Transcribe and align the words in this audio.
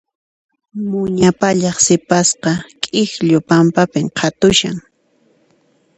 Muña 0.91 1.29
pallaq 1.41 1.77
sipasqa 1.85 2.51
k'ikllu 2.83 3.37
pampapi 3.47 4.01
qhatushan. 4.17 4.77